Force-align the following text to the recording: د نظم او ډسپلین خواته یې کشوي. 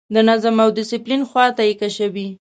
د 0.13 0.15
نظم 0.27 0.55
او 0.63 0.69
ډسپلین 0.77 1.21
خواته 1.29 1.61
یې 1.67 1.73
کشوي. 1.81 2.27